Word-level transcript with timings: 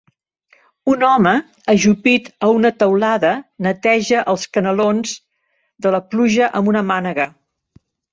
Un 0.91 1.03
home 1.07 1.33
ajupit 1.73 2.31
a 2.47 2.47
un 2.59 2.65
teulada 2.83 3.33
neteja 3.65 4.23
els 4.33 4.47
canalons 4.59 5.13
de 5.87 5.93
la 5.97 6.01
pluja 6.15 6.49
amb 6.61 6.73
una 6.73 6.83
mànega. 6.93 7.29